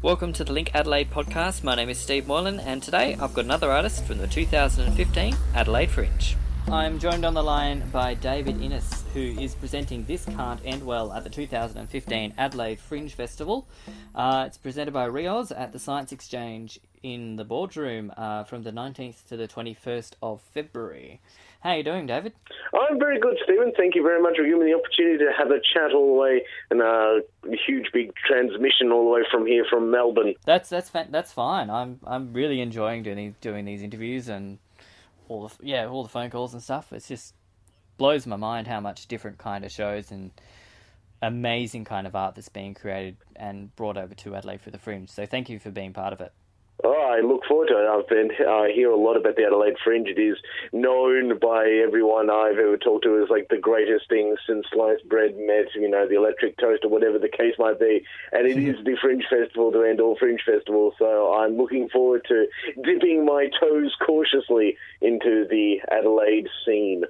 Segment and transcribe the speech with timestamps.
[0.00, 1.64] Welcome to the Link Adelaide podcast.
[1.64, 5.90] My name is Steve Moylan, and today I've got another artist from the 2015 Adelaide
[5.90, 6.36] Fringe.
[6.68, 11.12] I'm joined on the line by David Innes, who is presenting This Can't End Well
[11.12, 13.66] at the 2015 Adelaide Fringe Festival.
[14.14, 18.70] Uh, it's presented by RiAus at the Science Exchange in the boardroom uh, from the
[18.70, 21.20] 19th to the 21st of February.
[21.60, 22.34] How are you doing, David?
[22.72, 23.72] I'm very good, Stephen.
[23.76, 26.20] Thank you very much for giving me the opportunity to have a chat all the
[26.20, 27.20] way and a
[27.66, 30.34] huge big transmission all the way from here from Melbourne.
[30.44, 31.70] That's that's that's fine.
[31.70, 34.58] I'm I'm really enjoying doing these, doing these interviews and
[35.28, 36.92] all the yeah all the phone calls and stuff.
[36.92, 37.34] It's just
[37.98, 40.30] blows my mind how much different kind of shows and
[41.20, 45.10] amazing kind of art that's being created and brought over to Adelaide for the Fringe.
[45.10, 46.32] So thank you for being part of it.
[46.84, 47.88] Oh, I look forward to it.
[47.88, 50.06] I've been I hear a lot about the Adelaide Fringe.
[50.06, 50.36] It is
[50.72, 55.34] known by everyone I've ever talked to as like the greatest thing since sliced bread
[55.36, 58.04] met, you know, the electric toast or whatever the case might be.
[58.30, 60.94] And it is the Fringe Festival to end all Fringe festivals.
[61.00, 62.46] So I'm looking forward to
[62.84, 67.02] dipping my toes cautiously into the Adelaide scene.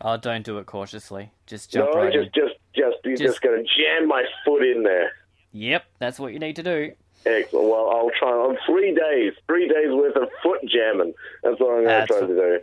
[0.00, 1.30] Oh, don't do it cautiously.
[1.46, 2.32] Just jump no, right just, in.
[2.34, 5.12] just, just, you're just, Just- going to jam my foot in there.
[5.52, 6.92] Yep, that's what you need to do.
[7.24, 7.68] Excellent.
[7.68, 11.14] Well, I'll try on three days, three days worth of foot jamming.
[11.42, 12.58] That's what I'm going to try to do.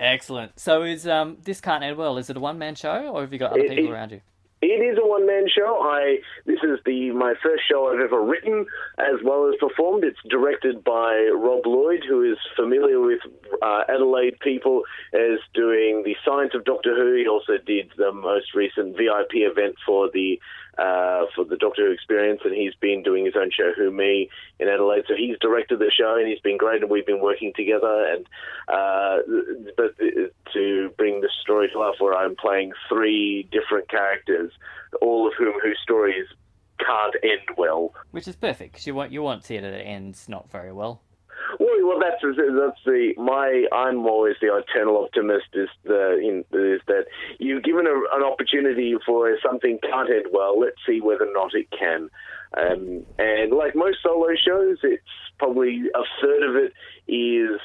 [0.00, 0.58] Excellent.
[0.58, 2.18] So is um this can't end well?
[2.18, 4.10] Is it a one man show or have you got other It- people it- around
[4.10, 4.20] you?
[4.62, 5.80] It is a one man show.
[5.82, 8.64] I this is the my first show I've ever written
[8.96, 10.04] as well as performed.
[10.04, 13.18] It's directed by Rob Lloyd, who is familiar with
[13.60, 17.16] uh, Adelaide people as doing the Science of Doctor Who.
[17.16, 20.38] He also did the most recent VIP event for the
[20.78, 24.28] uh, for the Doctor Who experience, and he's been doing his own show Who Me
[24.58, 25.04] in Adelaide.
[25.06, 28.06] So he's directed the show, and he's been great, and we've been working together.
[28.12, 28.26] And
[28.68, 29.18] uh,
[29.76, 29.96] but
[30.54, 34.52] to bring the story to life, where I'm playing three different characters,
[35.00, 36.26] all of whom whose stories
[36.78, 37.94] can't end well.
[38.10, 41.02] Which is perfect because you want you want theatre that it ends not very well.
[41.58, 43.66] Well, well, that's that's the my.
[43.72, 45.46] I'm always the eternal optimist.
[45.54, 47.06] Is the in, is that
[47.38, 50.58] you've given a, an opportunity for something can't end well.
[50.58, 52.08] Let's see whether or not it can.
[52.56, 55.02] Um, and like most solo shows, it's
[55.38, 56.72] probably a third of it
[57.10, 57.60] is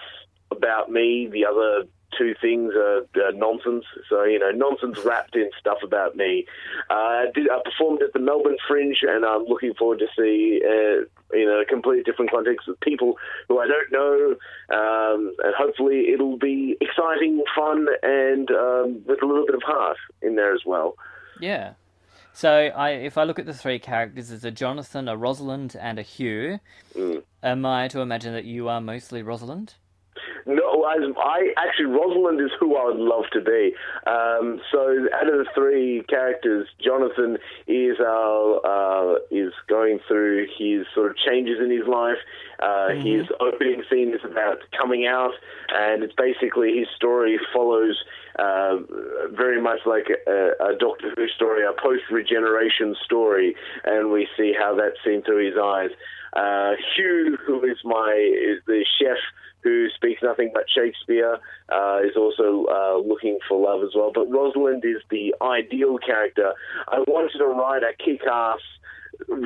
[0.52, 1.30] about me.
[1.31, 3.85] The other two things are, are nonsense.
[4.09, 6.45] So you know, nonsense wrapped in stuff about me.
[6.89, 10.61] Uh, I did I performed at the Melbourne Fringe, and I'm looking forward to see
[10.66, 13.17] uh, in a completely different context with people
[13.47, 14.35] who I don't know,
[14.75, 19.97] um, and hopefully it'll be exciting, fun, and um, with a little bit of heart
[20.22, 20.95] in there as well.
[21.39, 21.73] Yeah.
[22.33, 25.97] So I if I look at the three characters, there's a Jonathan, a Rosalind, and
[25.97, 26.59] a Hugh.
[26.95, 27.23] Mm.
[27.41, 29.73] Am I to imagine that you are mostly Rosalind?
[30.47, 33.74] No, I, I actually Rosalind is who I would love to be.
[34.06, 37.38] Um, so out of the three characters, Jonathan
[37.68, 42.18] is uh, uh, is going through his sort of changes in his life.
[42.59, 45.34] Uh, His opening scene is about coming out,
[45.69, 48.03] and it's basically his story follows
[48.40, 48.78] uh,
[49.31, 54.53] very much like a, a Doctor Who story, a post regeneration story, and we see
[54.57, 55.91] how that's seen through his eyes.
[56.33, 59.17] Uh, Hugh, who is my is the chef
[59.63, 61.39] who speaks nothing but Shakespeare,
[61.69, 64.11] uh, is also uh, looking for love as well.
[64.13, 66.53] But Rosalind is the ideal character.
[66.88, 68.59] I wanted to write a kick-ass,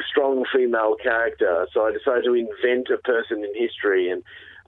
[0.10, 4.22] strong female character, so I decided to invent a person in history, and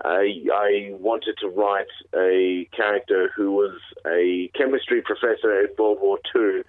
[0.03, 6.19] I, I wanted to write a character who was a chemistry professor in World War
[6.35, 6.61] II.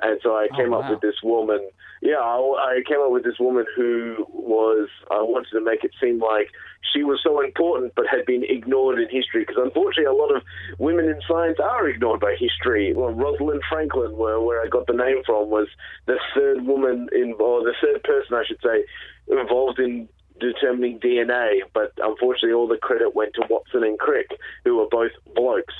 [0.00, 0.80] And so I Oh, came wow.
[0.80, 1.60] up with this woman.
[2.02, 4.88] Yeah, I, I came up with this woman who was.
[5.08, 6.50] I wanted to make it seem like
[6.92, 9.46] she was so important, but had been ignored in history.
[9.46, 10.42] Because unfortunately, a lot of
[10.78, 12.92] women in science are ignored by history.
[12.92, 15.68] Well, Rosalind Franklin, where where I got the name from, was
[16.06, 18.84] the third woman in, or the third person, I should say,
[19.28, 20.08] involved in
[20.40, 24.26] determining DNA, but unfortunately, all the credit went to Watson and Crick,
[24.64, 25.74] who were both blokes.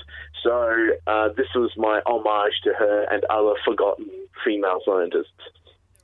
[0.44, 4.08] So uh, this was my homage to her and other forgotten
[4.44, 5.50] female scientists.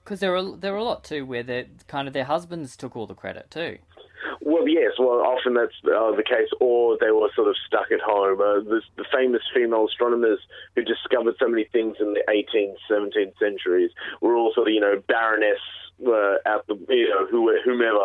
[0.08, 2.96] Because there are there are a lot too where they kind of their husbands took
[2.96, 3.76] all the credit too.
[4.40, 4.92] Well, yes.
[4.98, 8.40] Well, often that's uh, the case, or they were sort of stuck at home.
[8.40, 10.38] Uh, the, the famous female astronomers
[10.74, 13.90] who discovered so many things in the 18th, 17th centuries
[14.22, 15.60] were all sort of, you know, baroness
[16.00, 18.00] uh, the, you know, who, whomever,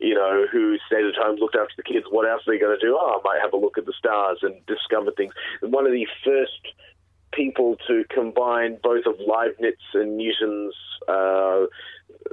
[0.00, 2.06] you know, who stayed at home, looked after the kids.
[2.08, 2.96] What else are they going to do?
[2.96, 5.32] Oh, I might have a look at the stars and discover things.
[5.60, 6.70] One of the first
[7.32, 10.74] people to combine both of Leibniz and Newton's
[11.08, 11.66] uh,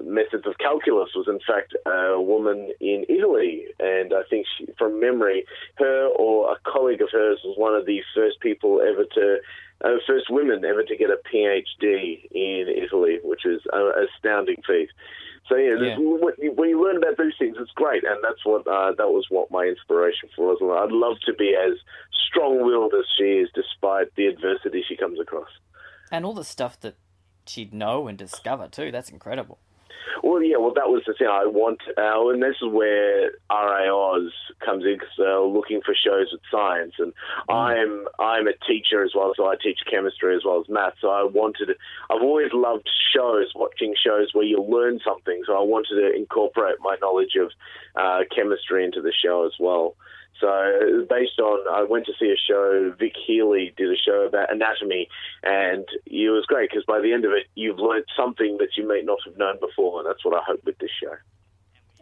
[0.04, 5.00] methods of calculus was in fact a woman in Italy, and I think she, from
[5.00, 5.46] memory,
[5.76, 9.38] her or a colleague of hers was one of the first people ever to,
[9.84, 14.90] uh, first women ever to get a PhD in Italy, which is an astounding feat.
[15.48, 15.98] So yeah, yeah.
[15.98, 19.52] when you learn about those things, it's great, and that's what uh, that was what
[19.52, 20.80] my inspiration for Rosalind.
[20.80, 21.78] I'd love to be as
[22.30, 25.50] strong-willed as she is, despite the adversity she comes across.
[26.12, 26.96] And all the stuff that
[27.46, 28.92] she'd know and discover too.
[28.92, 29.60] That's incredible.
[30.24, 34.30] Well, yeah, well, that was the thing I want, uh, and this is where RiAus
[34.64, 37.14] comes in because they're looking for shows with science, and
[37.50, 37.54] mm.
[37.54, 40.94] I'm I'm a teacher as well, so I teach chemistry as well as math.
[41.02, 41.70] So I wanted,
[42.10, 45.44] I've always loved shows, watching shows where you learn something.
[45.46, 47.52] So I wanted to incorporate my knowledge of
[47.96, 49.96] uh, chemistry into the show as well.
[50.40, 52.94] So based on, I went to see a show.
[53.00, 55.08] Vic Healy did a show about anatomy,
[55.44, 58.88] and it was great because by the end of it, you've learned something that you
[58.88, 61.16] may not have known before, and that's what I hope with this show.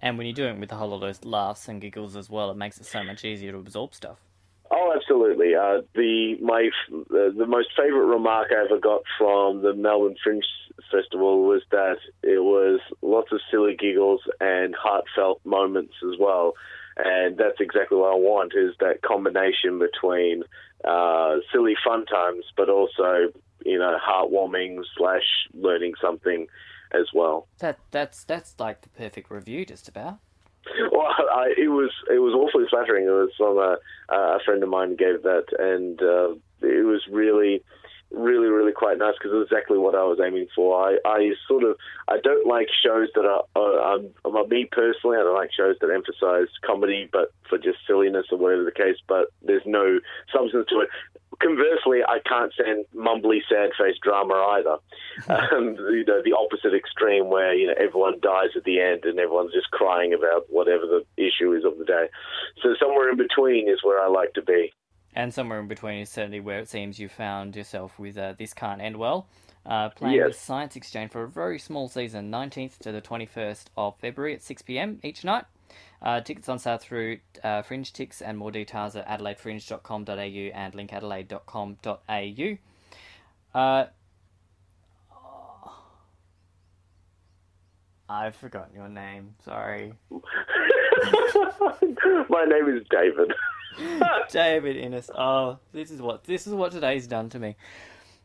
[0.01, 2.51] And when you're doing it with a whole lot of laughs and giggles as well,
[2.51, 4.17] it makes it so much easier to absorb stuff.
[4.69, 5.55] Oh, absolutely.
[5.55, 10.43] Uh, the my uh, the most favourite remark I ever got from the Melbourne Fringe
[10.91, 12.52] Festival was that it was
[13.63, 16.53] silly giggles and heartfelt moments as well
[16.97, 20.43] and that's exactly what I want is that combination between
[20.83, 23.31] uh, silly fun times, but also
[23.65, 26.47] you know heartwarming slash learning something
[26.93, 27.47] as well.
[27.59, 30.19] That that's that's like the perfect review, just about.
[30.91, 33.05] Well, I, it was it was awfully flattering.
[33.05, 33.77] It was from a,
[34.13, 37.63] a friend of mine gave that, and uh, it was really
[38.13, 40.77] really, really quite nice because it's exactly what I was aiming for.
[40.77, 41.75] I, I sort of,
[42.07, 45.75] I don't like shows that are, uh, um, um, me personally, I don't like shows
[45.81, 49.99] that emphasize comedy, but for just silliness or whatever the case, but there's no
[50.31, 50.89] substance to it.
[51.41, 54.77] Conversely, I can't stand mumbly, sad-faced drama either.
[55.55, 59.17] um, you know, the opposite extreme where you know everyone dies at the end and
[59.17, 62.05] everyone's just crying about whatever the issue is of the day.
[62.61, 64.71] So somewhere in between is where I like to be
[65.15, 68.53] and somewhere in between is certainly where it seems you found yourself with uh, This
[68.53, 69.27] Can't End Well,
[69.65, 70.39] uh, playing yes.
[70.39, 74.99] Science Exchange for a very small season, 19th to the 21st of February at 6pm
[75.03, 75.45] each night.
[76.01, 83.57] Uh, tickets on sale through uh, Fringe Tix and more details at adelaidefringe.com.au and linkadelaide.com.au.
[83.57, 83.85] Uh,
[88.09, 89.35] I've forgotten your name.
[89.45, 89.93] Sorry.
[90.11, 90.19] My
[92.45, 93.31] name is David.
[94.31, 95.09] David Innes.
[95.15, 97.55] Oh, this is what this is what today's done to me.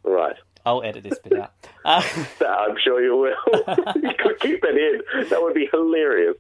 [0.05, 0.37] Right.
[0.67, 1.53] I'll edit this bit out.
[1.85, 2.03] Uh,
[2.47, 3.65] I'm sure you will.
[4.03, 5.29] you could keep it in.
[5.31, 6.37] That would be hilarious.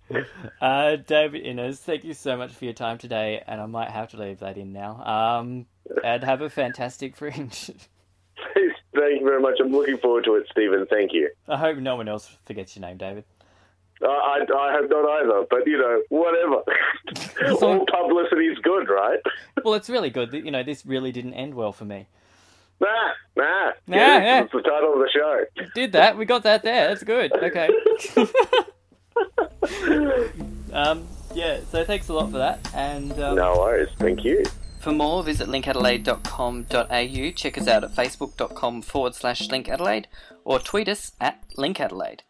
[0.61, 4.11] Uh, David Innes, thank you so much for your time today, and I might have
[4.11, 5.03] to leave that in now.
[5.05, 5.67] Um,
[6.05, 7.71] and have a fantastic fringe.
[8.95, 9.55] Thank you very much.
[9.61, 10.87] I'm looking forward to it, Stephen.
[10.91, 11.31] Thank you.
[11.49, 13.25] I hope no one else forgets your name, David.
[14.03, 16.62] I, I have not either, but you know, whatever.
[17.62, 19.19] All publicity is good, right?
[19.65, 20.33] well, it's really good.
[20.33, 22.06] You know, this really didn't end well for me.
[22.81, 22.89] Nah,
[23.37, 23.73] nah.
[23.87, 24.41] Nah, yeah, yeah.
[24.41, 25.45] That's the title of the show.
[25.75, 26.17] Did that?
[26.17, 26.89] We got that there.
[26.89, 27.33] That's good.
[27.33, 27.69] Okay.
[30.73, 32.61] um, yeah, so thanks a lot for that.
[32.75, 33.89] And um, No worries.
[33.99, 34.45] Thank you.
[34.79, 37.31] For more, visit linkadelaide.com.au.
[37.33, 40.05] Check us out at facebook.com forward slash linkadelaide
[40.45, 42.21] or tweet us at linkadelaide.